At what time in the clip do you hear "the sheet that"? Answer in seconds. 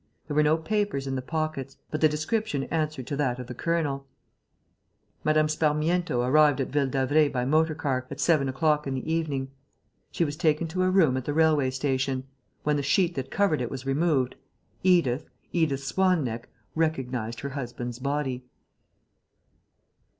12.77-13.29